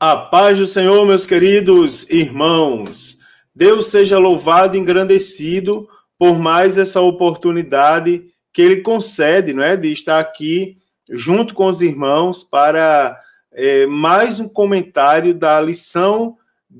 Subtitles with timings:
[0.00, 3.18] A paz do Senhor, meus queridos irmãos.
[3.52, 9.92] Deus seja louvado e engrandecido por mais essa oportunidade que Ele concede, não é, de
[9.92, 10.78] estar aqui
[11.10, 13.20] junto com os irmãos para
[13.50, 16.36] é, mais um comentário da lição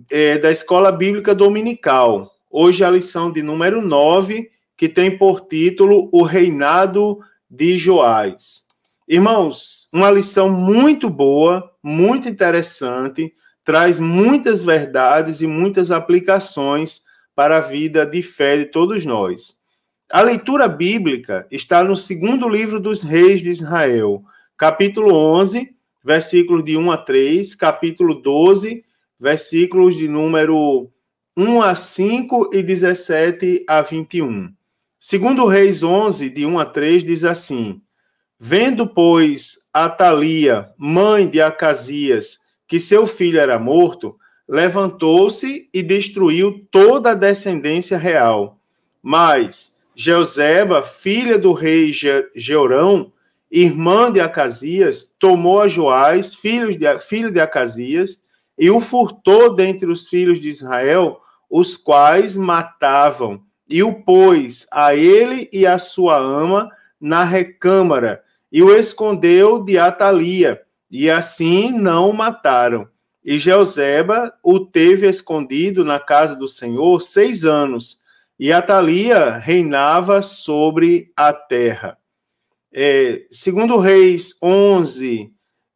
[0.09, 2.31] é, da Escola Bíblica Dominical.
[2.49, 7.19] Hoje a lição de número 9, que tem por título O Reinado
[7.51, 8.68] de Joás.
[9.11, 13.33] Irmãos, uma lição muito boa, muito interessante,
[13.65, 17.05] traz muitas verdades e muitas aplicações
[17.35, 19.57] para a vida de fé de todos nós.
[20.11, 24.23] A leitura bíblica está no segundo livro dos reis de Israel,
[24.59, 28.85] capítulo 11, versículos de 1 a 3, capítulo 12,
[29.19, 30.91] versículos de número
[31.35, 34.53] 1 a 5 e 17 a 21.
[35.01, 37.81] Segundo Reis 11, de 1 a 3, diz assim:
[38.41, 44.17] Vendo, pois, Atalia, mãe de Acasias, que seu filho era morto,
[44.49, 48.61] levantou-se e destruiu toda a descendência real.
[49.03, 51.93] Mas Jeuseba, filha do rei
[52.37, 53.13] Georão,
[53.51, 58.23] irmã de Acasias, tomou a Joás, filho de, filho de Acasias,
[58.57, 64.95] e o furtou dentre os filhos de Israel, os quais matavam, e o pôs a
[64.95, 70.61] ele e a sua ama na recâmara, e o escondeu de Atalia,
[70.91, 72.89] e assim não o mataram.
[73.23, 78.01] E Jeuseba o teve escondido na casa do Senhor seis anos,
[78.39, 81.99] e Atalia reinava sobre a terra.
[82.73, 85.33] É, segundo Reis 11,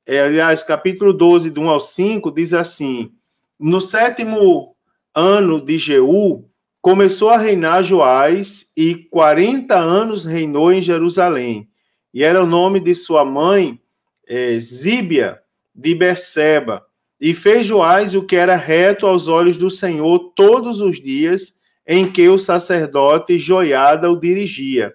[0.07, 3.13] é, aliás, capítulo 12, do 1 ao 5, diz assim:
[3.59, 4.75] No sétimo
[5.15, 6.49] ano de Jeú,
[6.81, 11.72] começou a reinar Joás, e 40 anos reinou em Jerusalém
[12.13, 13.81] e era o nome de sua mãe,
[14.27, 15.41] é, Zíbia,
[15.75, 16.85] de Berseba.
[17.21, 22.11] E fez Joás o que era reto aos olhos do Senhor todos os dias em
[22.11, 24.95] que o sacerdote Joiada o dirigia.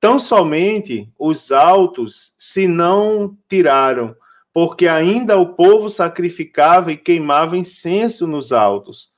[0.00, 4.16] Tão somente os altos se não tiraram,
[4.52, 9.10] porque ainda o povo sacrificava e queimava incenso nos altos.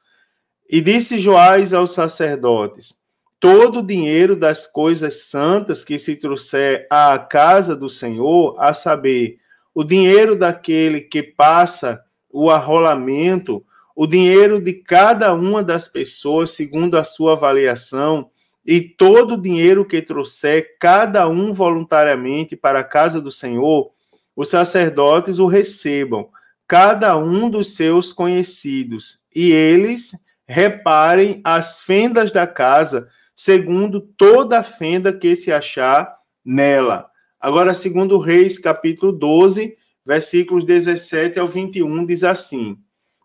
[0.69, 3.02] E disse Joás aos sacerdotes:
[3.43, 9.39] todo o dinheiro das coisas santas que se trouxer à casa do Senhor, a saber,
[9.75, 13.67] o dinheiro daquele que passa o arrolamento,
[13.97, 18.31] o dinheiro de cada uma das pessoas segundo a sua avaliação,
[18.65, 23.91] e todo o dinheiro que trouxer cada um voluntariamente para a casa do Senhor,
[24.37, 26.29] os sacerdotes o recebam,
[26.69, 30.13] cada um dos seus conhecidos, e eles
[30.47, 37.11] reparem as fendas da casa segundo toda a fenda que se achar nela.
[37.41, 42.79] Agora, segundo Reis, capítulo 12, versículos 17 ao 21, diz assim: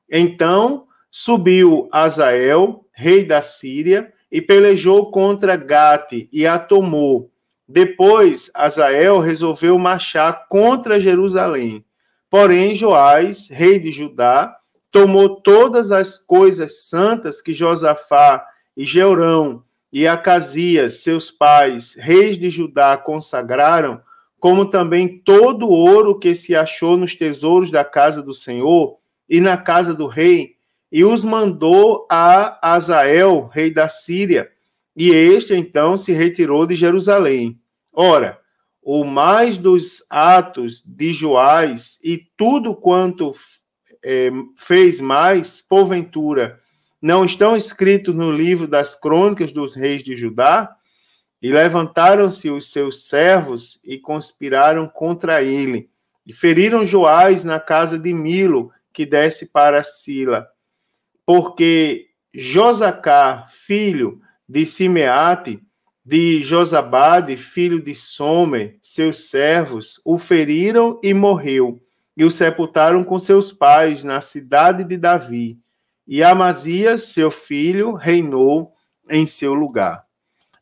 [0.10, 7.32] Então subiu Azael, rei da Síria, e pelejou contra Gate e a tomou.
[7.68, 11.86] Depois, Azael resolveu marchar contra Jerusalém.
[12.30, 14.58] Porém, Joás, rei de Judá,
[14.92, 22.50] tomou todas as coisas santas que Josafá e Jeurão, e Acasias, seus pais, reis de
[22.50, 24.02] Judá, consagraram,
[24.40, 28.98] como também todo o ouro que se achou nos tesouros da casa do Senhor
[29.28, 30.56] e na casa do rei,
[30.92, 34.52] e os mandou a Azael, rei da Síria,
[34.96, 37.60] e este então se retirou de Jerusalém.
[37.92, 38.40] Ora,
[38.82, 43.34] o mais dos atos de Joás e tudo quanto
[44.04, 46.60] é, fez mais, porventura,
[47.02, 50.76] não estão escritos no livro das crônicas dos reis de Judá?
[51.42, 55.90] E levantaram-se os seus servos e conspiraram contra ele,
[56.26, 60.48] e feriram Joás na casa de Milo, que desce para Sila.
[61.24, 64.20] Porque Josacá, filho
[64.50, 65.62] de Simeate,
[66.04, 71.80] de Josabade, filho de Somer, seus servos, o feriram e morreu,
[72.16, 75.60] e o sepultaram com seus pais na cidade de Davi
[76.08, 78.74] e Amazias, seu filho, reinou
[79.10, 80.06] em seu lugar.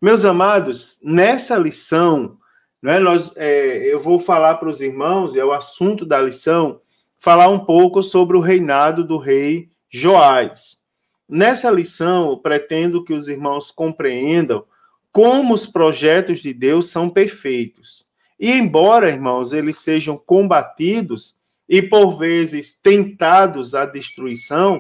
[0.02, 2.38] Meus amados, nessa lição,
[2.82, 6.82] né, nós, é, eu vou falar para os irmãos, é o assunto da lição,
[7.18, 10.86] falar um pouco sobre o reinado do rei Joás.
[11.28, 14.64] Nessa lição, eu pretendo que os irmãos compreendam
[15.12, 18.12] como os projetos de Deus são perfeitos.
[18.40, 24.80] E embora, irmãos, eles sejam combatidos e por vezes tentados à destruição,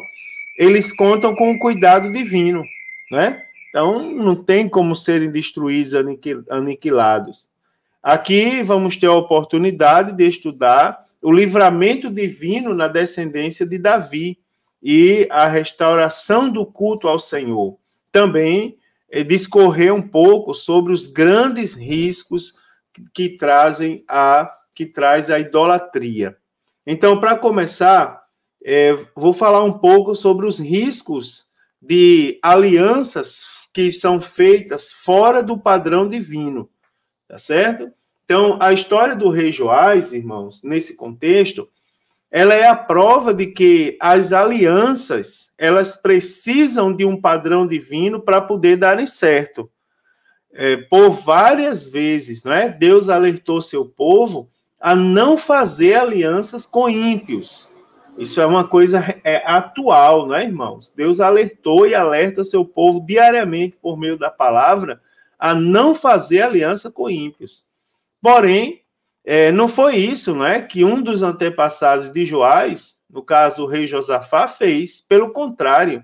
[0.57, 2.63] eles contam com o cuidado divino,
[3.11, 3.43] né?
[3.69, 5.93] Então, não tem como serem destruídos,
[6.49, 7.49] aniquilados.
[8.01, 14.37] Aqui vamos ter a oportunidade de estudar o livramento divino na descendência de Davi
[14.81, 17.77] e a restauração do culto ao Senhor.
[18.11, 18.77] Também
[19.09, 22.53] é, discorrer um pouco sobre os grandes riscos
[22.93, 26.37] que, que trazem a que traz a idolatria.
[26.85, 28.24] Então, para começar,
[28.67, 31.45] é, vou falar um pouco sobre os riscos
[31.79, 36.67] de alianças que são feitas fora do padrão divino,
[37.27, 37.91] tá certo?
[38.23, 41.69] Então, a história do rei Joás, irmãos, nesse contexto,
[42.31, 48.41] ela é a prova de que as alianças, elas precisam de um padrão divino para
[48.41, 49.69] poder darem certo.
[50.51, 52.67] É, por várias vezes, não é?
[52.67, 57.74] Deus alertou seu povo a não fazer alianças com ímpios.
[58.17, 60.89] Isso é uma coisa é, atual, não é, irmãos?
[60.89, 65.01] Deus alertou e alerta seu povo diariamente por meio da palavra
[65.37, 67.67] a não fazer aliança com ímpios.
[68.21, 68.81] Porém,
[69.23, 73.67] é, não foi isso, não é, que um dos antepassados de Joás, no caso o
[73.67, 75.01] rei Josafá, fez.
[75.01, 76.03] Pelo contrário,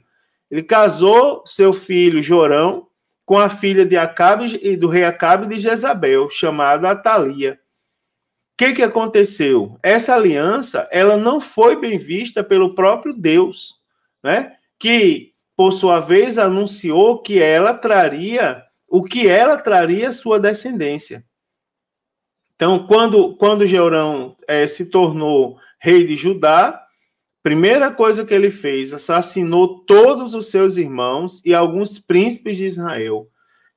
[0.50, 2.88] ele casou seu filho Jorão
[3.26, 7.61] com a filha de Acabe e do rei Acabe de Jezabel, chamada Atalia
[8.62, 9.80] que, que aconteceu?
[9.82, 13.82] Essa aliança ela não foi bem vista pelo próprio Deus,
[14.24, 14.56] né?
[14.78, 21.26] que, por sua vez, anunciou que ela traria o que ela traria à sua descendência.
[22.56, 26.86] Então, quando, quando Jeurão é, se tornou rei de Judá,
[27.42, 33.28] primeira coisa que ele fez, assassinou todos os seus irmãos e alguns príncipes de Israel.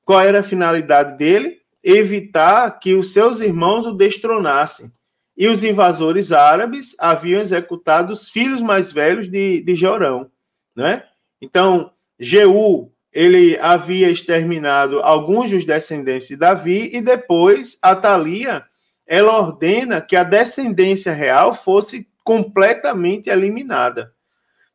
[0.03, 1.57] Qual era a finalidade dele?
[1.85, 4.91] Evitar que os seus irmãos o destronassem.
[5.37, 10.31] E os invasores árabes haviam executado os filhos mais velhos de, de Jorão.
[10.75, 11.03] Né?
[11.39, 18.65] Então, Jeú ele havia exterminado alguns dos descendentes de Davi e depois Atalia
[19.07, 24.11] ela ordena que a descendência real fosse completamente eliminada.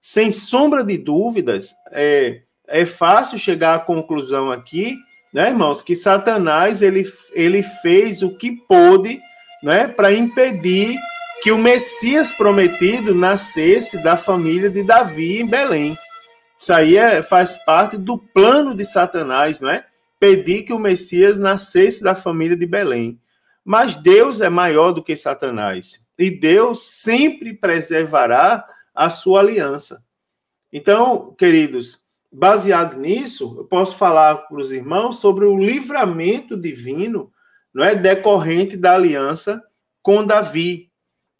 [0.00, 4.96] Sem sombra de dúvidas, é, é fácil chegar à conclusão aqui
[5.32, 9.20] né, irmãos, que Satanás ele, ele fez o que pôde,
[9.62, 10.98] né, para impedir
[11.42, 15.96] que o Messias prometido nascesse da família de Davi em Belém.
[16.58, 19.86] Isso aí é, faz parte do plano de Satanás, não é?
[20.18, 23.18] Pedir que o Messias nascesse da família de Belém.
[23.64, 26.06] Mas Deus é maior do que Satanás.
[26.18, 30.04] E Deus sempre preservará a sua aliança.
[30.70, 32.00] Então, queridos,
[32.32, 37.30] baseado nisso, eu posso falar para os irmãos sobre o livramento divino,
[37.74, 39.62] não é decorrente da aliança
[40.02, 40.90] com Davi.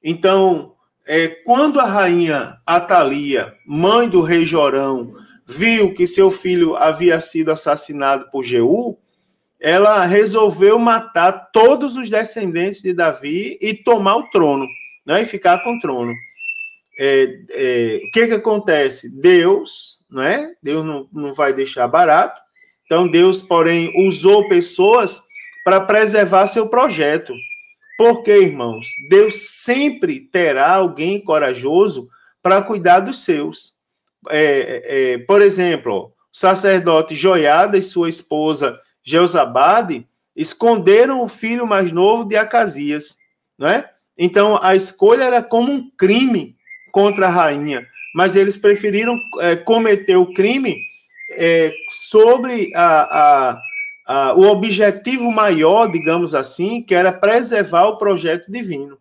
[0.03, 0.75] Então,
[1.07, 5.15] é, quando a rainha Atalia, mãe do rei Jorão,
[5.47, 8.99] viu que seu filho havia sido assassinado por Jeú,
[9.59, 14.67] ela resolveu matar todos os descendentes de Davi e tomar o trono,
[15.05, 16.15] né, e ficar com o trono.
[16.99, 19.11] É, é, o que, que acontece?
[19.11, 20.55] Deus não é?
[20.63, 22.41] Deus não, não vai deixar barato.
[22.85, 25.23] Então, Deus, porém, usou pessoas
[25.65, 27.33] para preservar seu projeto.
[27.97, 28.89] Por quê, irmãos?
[29.09, 32.09] Deus sempre terá alguém corajoso
[32.43, 33.77] para cuidar dos seus.
[34.29, 41.93] É, é, por exemplo, o sacerdote Joiada e sua esposa Jeuzabade esconderam o filho mais
[41.93, 43.19] novo de Acasias,
[43.59, 43.91] não é?
[44.17, 46.57] Então, a escolha era como um crime
[46.91, 50.77] contra a rainha mas eles preferiram é, cometer o crime
[51.33, 53.63] é, sobre a, a,
[54.07, 58.99] a, o objetivo maior, digamos assim, que era preservar o projeto divino.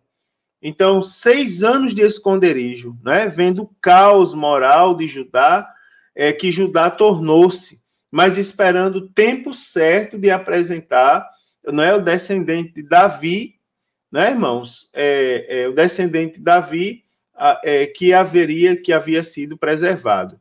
[0.62, 5.68] Então, seis anos de esconderijo, né, vendo o caos moral de Judá,
[6.14, 11.28] é, que Judá tornou-se, mas esperando o tempo certo de apresentar
[11.64, 13.54] não é, o descendente de Davi,
[14.10, 14.90] né, irmãos?
[14.92, 17.04] É, é, o descendente de Davi
[17.62, 20.38] é, que haveria, que havia sido preservado.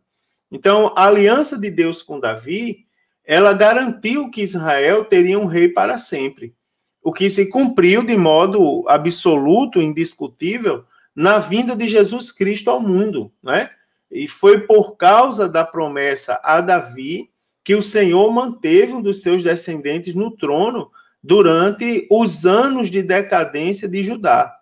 [0.52, 2.86] Então, a aliança de Deus com Davi,
[3.24, 6.54] ela garantiu que Israel teria um rei para sempre,
[7.02, 10.84] o que se cumpriu de modo absoluto, indiscutível,
[11.16, 13.70] na vinda de Jesus Cristo ao mundo, né?
[14.12, 17.30] E foi por causa da promessa a Davi
[17.64, 20.90] que o Senhor manteve um dos seus descendentes no trono
[21.22, 24.60] durante os anos de decadência de Judá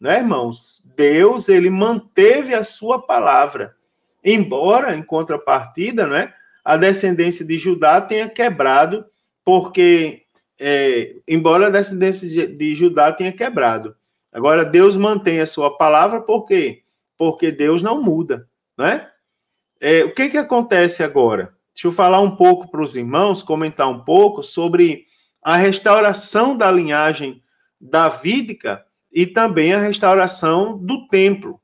[0.00, 0.77] né, irmãos?
[0.98, 3.76] Deus, ele manteve a sua palavra.
[4.24, 9.06] Embora, em contrapartida, né, a descendência de Judá tenha quebrado,
[9.44, 10.24] porque,
[10.58, 13.94] é, embora a descendência de Judá tenha quebrado.
[14.32, 16.82] Agora, Deus mantém a sua palavra, por quê?
[17.16, 19.08] Porque Deus não muda, né?
[19.80, 21.54] É, o que, que acontece agora?
[21.72, 25.06] Deixa eu falar um pouco para os irmãos, comentar um pouco sobre
[25.40, 27.40] a restauração da linhagem
[27.80, 31.60] davídica e também a restauração do templo,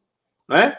[0.48, 0.78] né?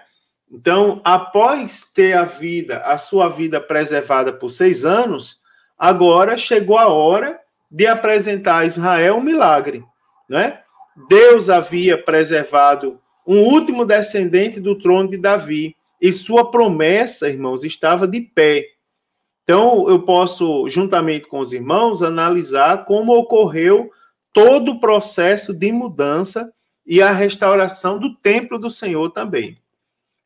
[0.52, 5.42] Então, após ter a vida, a sua vida preservada por seis anos,
[5.78, 9.84] agora chegou a hora de apresentar a Israel um milagre,
[10.30, 10.62] né?
[11.10, 18.08] Deus havia preservado um último descendente do trono de Davi, e sua promessa, irmãos, estava
[18.08, 18.66] de pé.
[19.44, 23.90] Então, eu posso, juntamente com os irmãos, analisar como ocorreu
[24.34, 26.52] todo o processo de mudança
[26.86, 29.56] e a restauração do templo do Senhor também.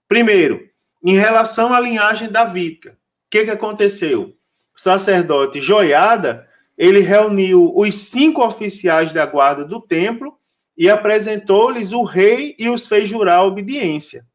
[0.07, 0.69] Primeiro,
[1.03, 2.95] em relação à linhagem davídica, o
[3.29, 4.35] que, que aconteceu?
[4.75, 6.47] O sacerdote Joiada,
[6.77, 10.37] ele reuniu os cinco oficiais da guarda do templo
[10.77, 14.25] e apresentou-lhes o rei e os fez jurar obediência.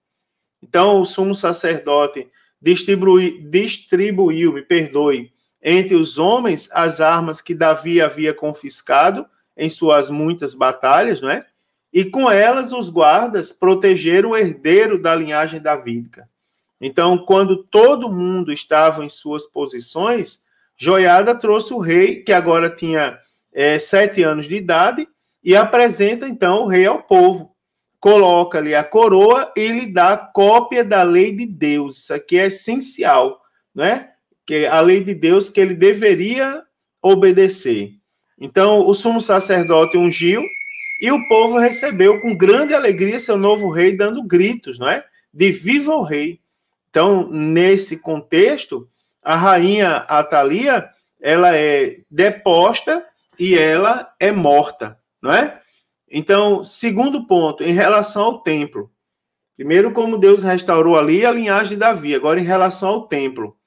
[0.62, 2.28] Então, o sumo sacerdote
[2.60, 9.26] distribuiu, distribuiu, me perdoe, entre os homens as armas que Davi havia confiscado
[9.56, 11.46] em suas muitas batalhas, não é?
[11.94, 16.28] E com elas os guardas protegeram o herdeiro da linhagem davídica.
[16.80, 20.42] Então, quando todo mundo estava em suas posições,
[20.76, 23.16] Joiada trouxe o rei, que agora tinha
[23.52, 25.06] é, sete anos de idade,
[25.40, 27.54] e apresenta então o rei ao povo.
[28.00, 31.98] Coloca-lhe a coroa e lhe dá cópia da lei de Deus.
[31.98, 33.40] Isso aqui é essencial,
[33.72, 34.10] né?
[34.44, 36.64] Que a lei de Deus que ele deveria
[37.00, 37.92] obedecer.
[38.36, 40.42] Então, o sumo sacerdote ungiu
[41.04, 45.04] e o povo recebeu com grande alegria seu novo rei, dando gritos, não é?
[45.30, 46.40] De viva o rei.
[46.88, 48.88] Então, nesse contexto,
[49.22, 50.88] a rainha Atalia,
[51.20, 53.04] ela é deposta
[53.38, 55.60] e ela é morta não é?
[56.10, 58.90] Então, segundo ponto, em relação ao templo.
[59.56, 63.58] Primeiro, como Deus restaurou ali a linhagem de Davi, agora em relação ao templo.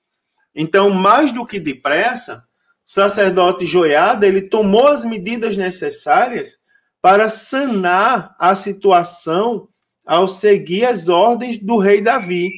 [0.55, 2.47] Então, mais do que depressa,
[2.87, 6.65] o sacerdote Joiada, ele tomou as medidas necessárias
[7.07, 9.69] para sanar a situação
[10.05, 12.49] ao seguir as ordens do rei Davi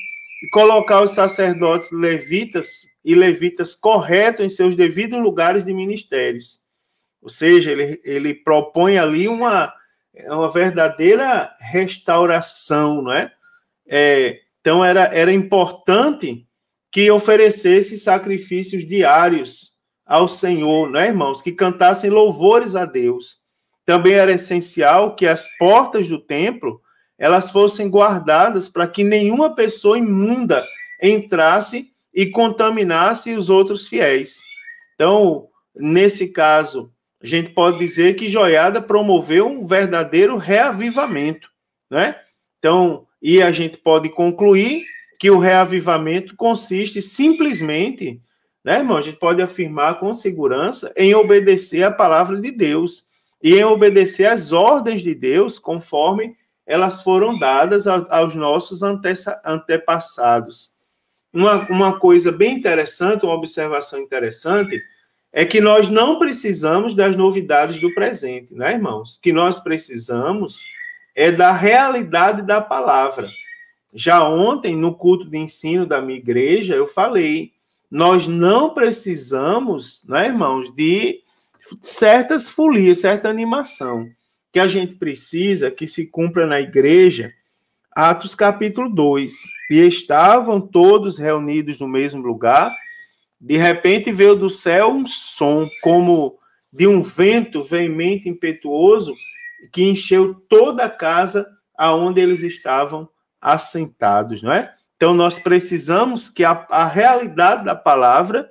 [0.43, 6.61] e colocar os sacerdotes levitas e levitas corretos em seus devidos lugares de ministérios.
[7.21, 9.71] Ou seja, ele, ele propõe ali uma,
[10.25, 13.31] uma verdadeira restauração, não é?
[13.87, 16.47] é então, era, era importante
[16.91, 21.39] que oferecesse sacrifícios diários ao Senhor, não é, irmãos?
[21.39, 23.38] Que cantassem louvores a Deus.
[23.89, 26.79] Também era essencial que as portas do templo
[27.17, 30.63] elas fossem guardadas para que nenhuma pessoa imunda
[31.01, 34.41] entrasse e contaminasse os outros fiéis.
[34.93, 41.49] Então, nesse caso, a gente pode dizer que Joiada promoveu um verdadeiro reavivamento,
[41.89, 42.15] né?
[42.59, 44.85] Então, e a gente pode concluir
[45.19, 48.21] que o reavivamento consiste simplesmente,
[48.63, 48.97] né, irmão?
[48.97, 53.08] A gente pode afirmar com segurança em obedecer a palavra de Deus
[53.41, 60.73] e em obedecer às ordens de Deus conforme elas foram dadas aos nossos antepassados.
[61.33, 64.79] Uma, uma coisa bem interessante, uma observação interessante,
[65.31, 69.19] é que nós não precisamos das novidades do presente, né, irmãos?
[69.21, 70.59] Que nós precisamos
[71.15, 73.29] é da realidade da palavra.
[73.93, 77.51] Já ontem, no culto de ensino da minha igreja, eu falei,
[77.89, 81.21] nós não precisamos, né, irmãos, de
[81.81, 84.09] certas folias, certa animação.
[84.51, 87.31] Que a gente precisa que se cumpra na igreja
[87.91, 89.33] Atos capítulo 2.
[89.71, 92.75] E estavam todos reunidos no mesmo lugar
[93.39, 96.37] de repente veio do céu um som como
[96.71, 99.15] de um vento veemente impetuoso
[99.71, 101.47] que encheu toda a casa
[101.77, 103.07] aonde eles estavam
[103.41, 104.73] assentados, não é?
[104.97, 108.49] Então nós precisamos que a, a realidade da palavra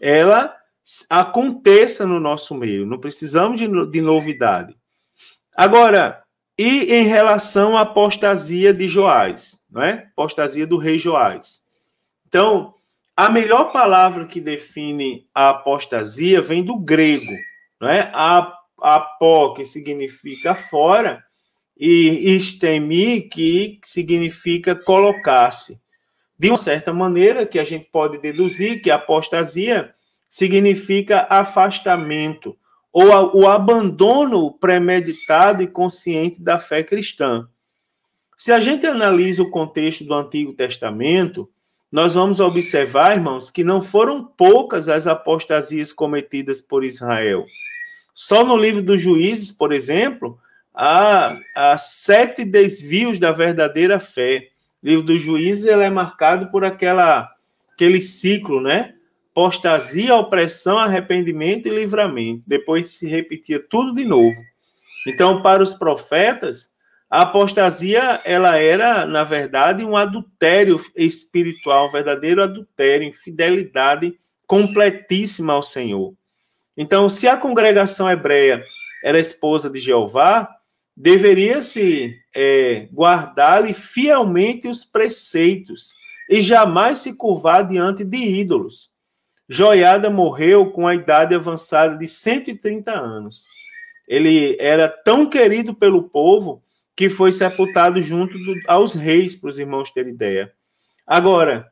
[0.00, 0.56] ela
[1.08, 2.86] aconteça no nosso meio.
[2.86, 4.76] Não precisamos de, de novidade.
[5.54, 6.22] Agora,
[6.58, 10.08] e em relação à apostasia de Joás, não é?
[10.12, 11.60] Apostasia do rei Joás.
[12.26, 12.74] Então,
[13.16, 17.32] a melhor palavra que define a apostasia vem do grego,
[17.80, 18.10] não é?
[18.14, 21.22] A, apó, que significa fora,
[21.76, 25.80] e estemi, que significa colocar-se.
[26.38, 29.94] De uma certa maneira, que a gente pode deduzir que a apostasia
[30.30, 32.56] significa afastamento,
[32.92, 37.48] ou o abandono premeditado e consciente da fé cristã.
[38.36, 41.50] Se a gente analisa o contexto do Antigo Testamento,
[41.92, 47.44] nós vamos observar, irmãos, que não foram poucas as apostasias cometidas por Israel.
[48.14, 50.38] Só no livro dos Juízes, por exemplo,
[50.74, 54.48] há, há sete desvios da verdadeira fé.
[54.82, 57.30] O livro dos Juízes ele é marcado por aquela,
[57.72, 58.94] aquele ciclo, né?
[59.32, 62.42] Apostasia, opressão, arrependimento e livramento.
[62.46, 64.36] Depois se repetia tudo de novo.
[65.06, 66.70] Então, para os profetas,
[67.08, 75.62] a apostasia ela era, na verdade, um adultério espiritual, um verdadeiro adultério, infidelidade completíssima ao
[75.62, 76.14] Senhor.
[76.76, 78.64] Então, se a congregação hebreia
[79.02, 80.48] era esposa de Jeová,
[80.96, 85.94] deveria-se é, guardar-lhe fielmente os preceitos
[86.28, 88.90] e jamais se curvar diante de ídolos.
[89.52, 93.46] Joiada morreu com a idade avançada de 130 anos.
[94.06, 96.62] Ele era tão querido pelo povo
[96.94, 100.52] que foi sepultado junto do, aos reis, para os irmãos terem ideia.
[101.04, 101.68] Agora,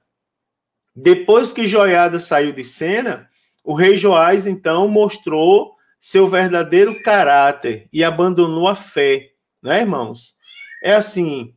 [0.92, 3.30] depois que Joiada saiu de cena,
[3.62, 9.30] o rei Joás então mostrou seu verdadeiro caráter e abandonou a fé,
[9.62, 10.34] né, irmãos?
[10.82, 11.54] É assim,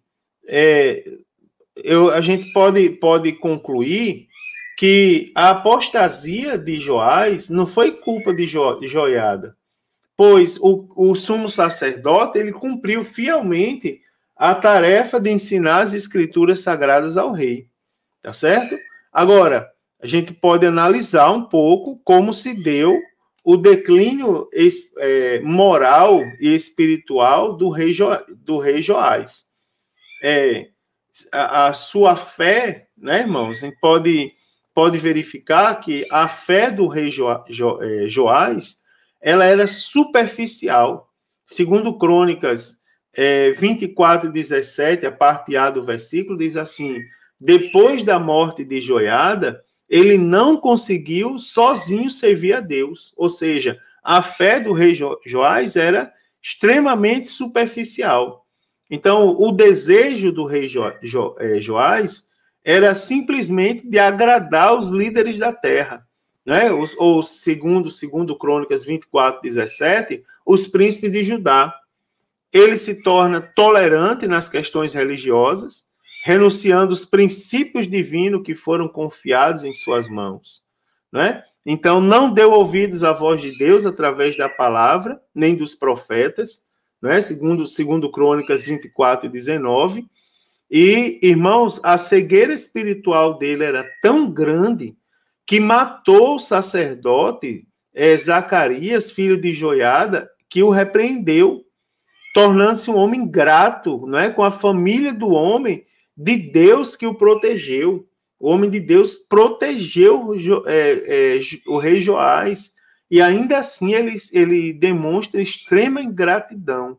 [0.48, 1.04] é,
[1.75, 4.30] eu, a gente pode, pode concluir
[4.81, 9.55] que a apostasia de Joás não foi culpa de jo, Joiada,
[10.17, 14.01] pois o, o sumo sacerdote ele cumpriu fielmente
[14.35, 17.67] a tarefa de ensinar as escrituras sagradas ao rei,
[18.23, 18.75] tá certo?
[19.13, 19.69] Agora,
[20.01, 23.00] a gente pode analisar um pouco como se deu
[23.45, 24.50] o declínio
[24.97, 29.43] é, moral e espiritual do rei, jo, do rei Joás.
[30.23, 30.69] É,
[31.31, 34.40] a, a, sua fé, né, irmãos, a gente pode,
[34.74, 38.82] pode verificar que a fé do rei é, Joás
[39.22, 41.10] ela era superficial.
[41.46, 42.82] Segundo Crônicas
[43.13, 47.00] é, 24, 17, a parte A do versículo, diz assim:
[47.40, 53.13] depois da morte de Joiada, ele não conseguiu sozinho servir a Deus.
[53.18, 56.12] Ou seja, a fé do rei jo Joás era
[56.42, 58.46] extremamente superficial.
[58.90, 62.28] Então, o desejo do rei jo é, Joás
[62.63, 66.08] era simplesmente de agradar os líderes da terra.
[66.46, 66.72] Né?
[66.72, 71.74] Os, ou segundo, segundo Crônicas 24, 17, os príncipes de Judá.
[72.51, 75.85] Ele se torna tolerante nas questões religiosas,
[76.24, 80.64] renunciando os princípios divinos que foram confiados em suas mãos,
[81.12, 81.44] né?
[81.66, 86.64] Então não deu ouvidos à voz de Deus através da palavra, nem dos profetas,
[87.01, 87.22] né?
[87.22, 90.05] Segundo segundo Crônicas 24 e 19.
[90.72, 94.96] E, irmãos, a cegueira espiritual dele era tão grande
[95.46, 101.66] que matou o sacerdote é, Zacarias, filho de Joiada, que o repreendeu,
[102.34, 107.16] tornando-se um homem grato, não é, com a família do homem de Deus que o
[107.16, 108.07] protegeu.
[108.40, 110.34] O homem de Deus protegeu
[110.66, 112.72] é, é, o rei Joás.
[113.10, 116.98] E ainda assim ele, ele demonstra extrema ingratidão.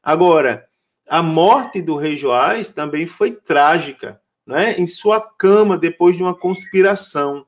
[0.00, 0.69] Agora,
[1.10, 4.76] a morte do rei Joás também foi trágica, né?
[4.78, 7.44] em sua cama, depois de uma conspiração.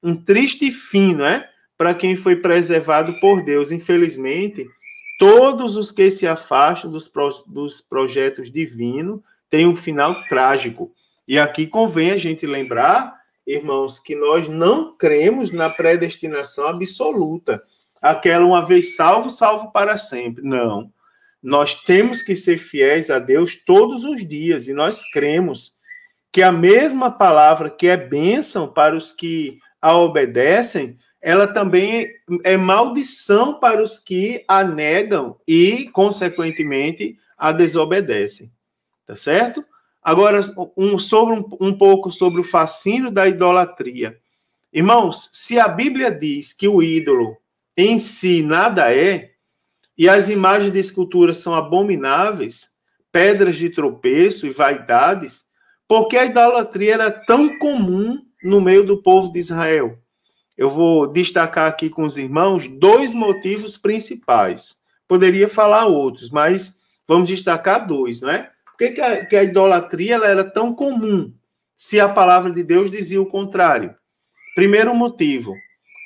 [0.00, 1.48] Um triste fim, né?
[1.76, 3.72] Para quem foi preservado por Deus.
[3.72, 4.64] Infelizmente,
[5.18, 9.20] todos os que se afastam dos, pro, dos projetos divinos
[9.50, 10.92] tem um final trágico.
[11.26, 13.12] E aqui convém a gente lembrar,
[13.44, 17.60] irmãos, que nós não cremos na predestinação absoluta.
[18.00, 20.44] Aquela uma vez salvo, salvo para sempre.
[20.44, 20.92] Não.
[21.42, 25.74] Nós temos que ser fiéis a Deus todos os dias e nós cremos
[26.32, 32.08] que a mesma palavra que é bênção para os que a obedecem, ela também
[32.44, 38.50] é maldição para os que a negam e, consequentemente, a desobedecem
[39.10, 39.64] tá certo?
[40.00, 40.40] Agora,
[40.76, 44.16] um, sobre um, um pouco sobre o fascínio da idolatria.
[44.72, 47.36] Irmãos, se a Bíblia diz que o ídolo
[47.76, 49.29] em si nada é,
[50.00, 52.70] e as imagens de escultura são abomináveis,
[53.12, 55.44] pedras de tropeço e vaidades,
[55.86, 59.98] por que a idolatria era tão comum no meio do povo de Israel?
[60.56, 64.76] Eu vou destacar aqui com os irmãos dois motivos principais.
[65.06, 68.50] Poderia falar outros, mas vamos destacar dois, não é?
[68.78, 71.30] que, que, a, que a idolatria ela era tão comum
[71.76, 73.94] se a palavra de Deus dizia o contrário?
[74.54, 75.54] Primeiro motivo: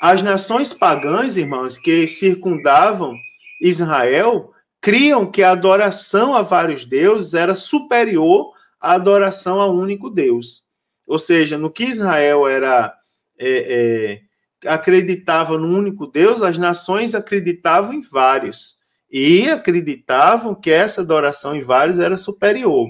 [0.02, 3.14] as nações pagãs, irmãos, que circundavam
[3.60, 10.10] Israel, criam que a adoração a vários deuses era superior à adoração a um único
[10.10, 10.62] Deus.
[11.06, 12.94] Ou seja, no que Israel era
[13.38, 14.20] é,
[14.62, 18.76] é, acreditava no único Deus, as nações acreditavam em vários
[19.10, 22.88] e acreditavam que essa adoração em vários era superior.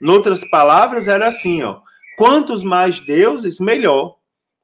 [0.00, 1.80] Em outras palavras, era assim, ó,
[2.16, 4.16] quantos mais deuses, melhor,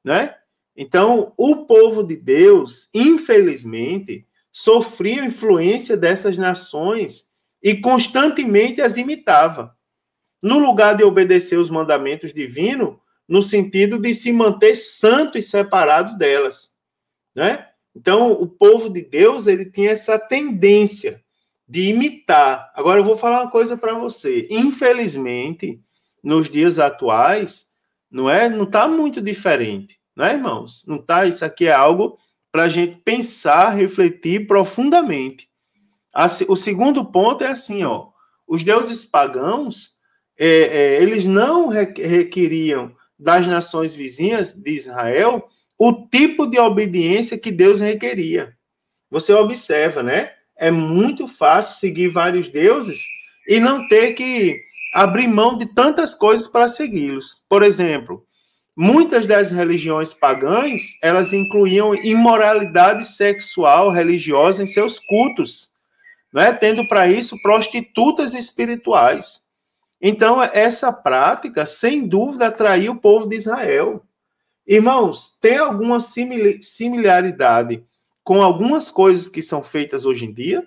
[0.03, 0.35] né?
[0.75, 7.31] Então, o povo de Deus, infelizmente, sofria influência dessas nações
[7.61, 9.75] e constantemente as imitava.
[10.41, 12.95] No lugar de obedecer os mandamentos divinos,
[13.27, 16.77] no sentido de se manter santo e separado delas,
[17.35, 17.67] né?
[17.95, 21.23] Então, o povo de Deus, ele tinha essa tendência
[21.67, 22.71] de imitar.
[22.73, 24.47] Agora eu vou falar uma coisa para você.
[24.49, 25.81] Infelizmente,
[26.23, 27.69] nos dias atuais,
[28.09, 30.83] não é, não está muito diferente, não é, irmãos?
[30.87, 31.25] Não tá.
[31.25, 32.17] Isso aqui é algo
[32.51, 35.47] para a gente pensar, refletir profundamente.
[36.47, 38.07] O segundo ponto é assim, ó.
[38.47, 39.97] Os deuses pagãos,
[40.37, 47.51] é, é, eles não requeriam das nações vizinhas de Israel o tipo de obediência que
[47.51, 48.53] Deus requeria.
[49.09, 50.31] Você observa, né?
[50.57, 53.01] É muito fácil seguir vários deuses
[53.47, 54.61] e não ter que
[54.93, 57.41] abrir mão de tantas coisas para segui-los.
[57.47, 58.25] Por exemplo,
[58.81, 65.73] muitas das religiões pagãs, elas incluíam imoralidade sexual religiosa em seus cultos,
[66.33, 66.53] né?
[66.53, 69.45] tendo para isso prostitutas espirituais.
[70.01, 74.01] Então, essa prática, sem dúvida, atraiu o povo de Israel.
[74.65, 77.83] Irmãos, tem alguma similaridade
[78.23, 80.65] com algumas coisas que são feitas hoje em dia,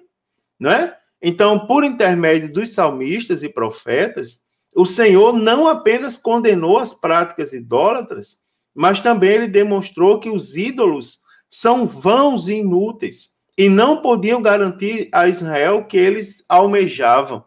[0.61, 0.95] né?
[1.23, 8.39] Então, por intermédio dos salmistas e profetas, o Senhor não apenas condenou as práticas idólatras,
[8.75, 15.09] mas também ele demonstrou que os ídolos são vãos e inúteis e não podiam garantir
[15.13, 17.45] a Israel o que eles almejavam.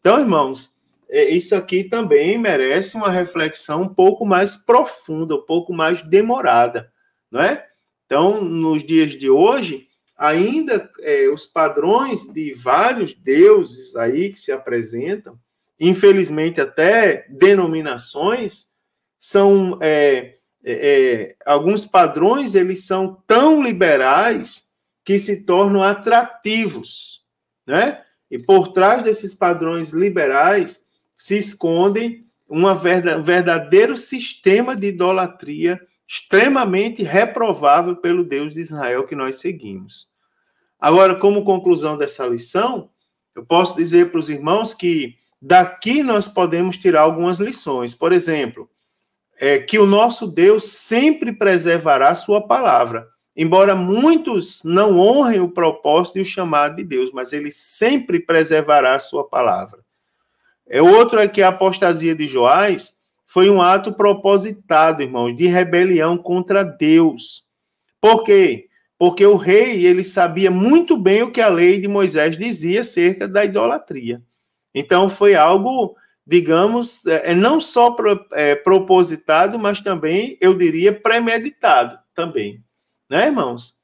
[0.00, 0.76] Então, irmãos,
[1.08, 6.92] é, isso aqui também merece uma reflexão um pouco mais profunda, um pouco mais demorada,
[7.30, 7.64] não é?
[8.04, 14.50] Então, nos dias de hoje, ainda é, os padrões de vários deuses aí que se
[14.50, 15.38] apresentam,
[15.78, 18.68] infelizmente até denominações,
[19.18, 24.70] são é, é, é, alguns padrões eles são tão liberais
[25.04, 27.24] que se tornam atrativos,
[27.66, 28.02] né?
[28.28, 30.84] E por trás desses padrões liberais
[31.16, 32.62] se escondem um
[33.22, 40.08] verdadeiro sistema de idolatria extremamente reprovável pelo Deus de Israel que nós seguimos.
[40.78, 42.90] Agora, como conclusão dessa lição,
[43.34, 47.94] eu posso dizer para os irmãos que daqui nós podemos tirar algumas lições.
[47.94, 48.68] Por exemplo,
[49.38, 53.08] é que o nosso Deus sempre preservará sua palavra.
[53.36, 58.98] Embora muitos não honrem o propósito e o chamado de Deus, mas ele sempre preservará
[58.98, 59.80] sua palavra.
[60.66, 62.94] É outro é que a apostasia de Joás
[63.26, 67.44] foi um ato propositado, irmãos, de rebelião contra Deus.
[68.00, 68.68] Por quê?
[68.98, 73.28] Porque o rei, ele sabia muito bem o que a lei de Moisés dizia acerca
[73.28, 74.22] da idolatria.
[74.78, 80.92] Então foi algo, digamos, é, é não só pro, é, propositado, mas também, eu diria,
[80.92, 82.62] premeditado também.
[83.08, 83.76] Né, irmãos?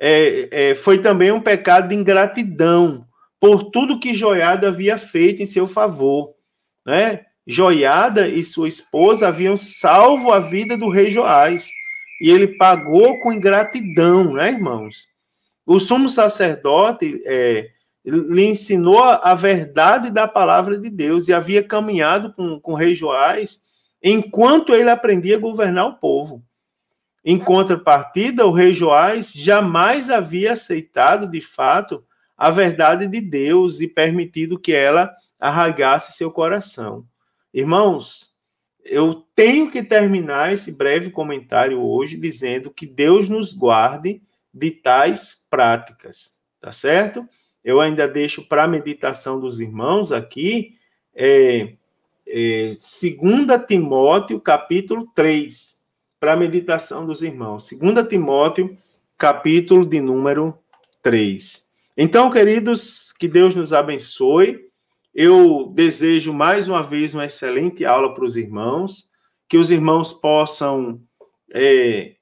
[0.00, 3.06] É, é, foi também um pecado de ingratidão
[3.38, 6.34] por tudo que Joiada havia feito em seu favor.
[6.84, 7.24] Né?
[7.46, 11.68] Joiada e sua esposa haviam salvo a vida do rei Joás.
[12.20, 15.06] E ele pagou com ingratidão, né, irmãos?
[15.64, 17.70] O sumo sacerdote é,
[18.04, 22.94] lhe ensinou a verdade da palavra de Deus e havia caminhado com, com o rei
[22.94, 23.62] Joás
[24.02, 26.42] enquanto ele aprendia a governar o povo.
[27.24, 32.04] Em contrapartida, o rei Joás jamais havia aceitado, de fato,
[32.36, 37.06] a verdade de Deus e permitido que ela arraigasse seu coração.
[37.54, 38.32] Irmãos,
[38.84, 44.20] eu tenho que terminar esse breve comentário hoje dizendo que Deus nos guarde
[44.52, 47.28] de tais práticas, tá certo?
[47.64, 50.76] Eu ainda deixo para a meditação dos irmãos aqui,
[51.14, 51.74] é,
[52.26, 55.80] é, 2 Timóteo, capítulo 3,
[56.18, 57.70] para a meditação dos irmãos.
[57.70, 58.76] 2 Timóteo,
[59.16, 60.58] capítulo de número
[61.02, 61.70] 3.
[61.96, 64.68] Então, queridos, que Deus nos abençoe.
[65.14, 69.10] Eu desejo mais uma vez uma excelente aula para os irmãos,
[69.48, 71.00] que os irmãos possam
[71.52, 72.16] é,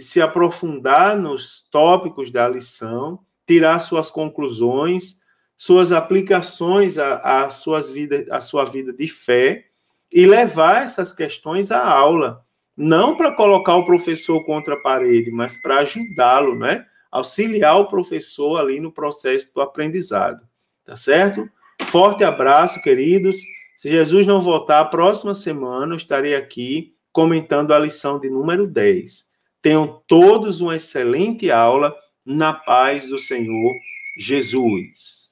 [0.00, 5.20] se aprofundar nos tópicos da lição, tirar suas conclusões,
[5.56, 9.66] suas aplicações à, à, suas vida, à sua vida de fé
[10.12, 12.44] e levar essas questões à aula,
[12.76, 16.86] não para colocar o professor contra a parede, mas para ajudá-lo, né?
[17.10, 20.46] Auxiliar o professor ali no processo do aprendizado,
[20.84, 21.48] tá certo?
[21.84, 23.36] Forte abraço, queridos.
[23.76, 28.66] Se Jesus não voltar, a próxima semana eu estarei aqui comentando a lição de número
[28.66, 29.30] 10.
[29.62, 31.94] Tenham todos uma excelente aula
[32.26, 33.78] na paz do Senhor
[34.16, 35.25] Jesus.